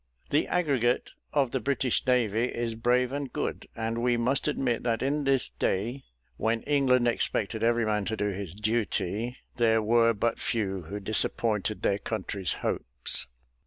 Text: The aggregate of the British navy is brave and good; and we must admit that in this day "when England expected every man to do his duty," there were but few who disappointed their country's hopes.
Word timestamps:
The 0.31 0.47
aggregate 0.47 1.11
of 1.31 1.51
the 1.51 1.59
British 1.59 2.07
navy 2.07 2.45
is 2.45 2.73
brave 2.73 3.13
and 3.13 3.31
good; 3.31 3.67
and 3.75 3.99
we 4.01 4.17
must 4.17 4.47
admit 4.47 4.81
that 4.81 5.03
in 5.03 5.25
this 5.25 5.47
day 5.47 6.05
"when 6.37 6.63
England 6.63 7.07
expected 7.07 7.61
every 7.61 7.85
man 7.85 8.05
to 8.05 8.17
do 8.17 8.29
his 8.29 8.55
duty," 8.55 9.37
there 9.57 9.79
were 9.83 10.13
but 10.15 10.39
few 10.39 10.81
who 10.89 10.99
disappointed 10.99 11.83
their 11.83 11.99
country's 11.99 12.51
hopes. 12.65 13.27